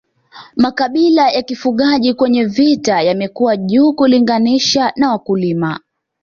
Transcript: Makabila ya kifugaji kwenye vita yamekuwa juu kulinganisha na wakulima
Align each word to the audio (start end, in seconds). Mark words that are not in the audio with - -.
Makabila 0.55 1.29
ya 1.31 1.41
kifugaji 1.41 2.13
kwenye 2.13 2.45
vita 2.45 3.01
yamekuwa 3.01 3.57
juu 3.57 3.93
kulinganisha 3.93 4.93
na 4.95 5.09
wakulima 5.11 5.79